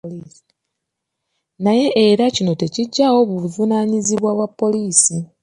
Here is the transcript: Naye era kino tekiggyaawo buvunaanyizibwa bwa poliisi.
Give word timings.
Naye 1.63 1.87
era 2.05 2.25
kino 2.35 2.51
tekiggyaawo 2.61 3.21
buvunaanyizibwa 3.29 4.29
bwa 4.37 4.47
poliisi. 4.59 5.17